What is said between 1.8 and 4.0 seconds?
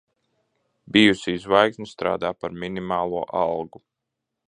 strādā par minimālo algu.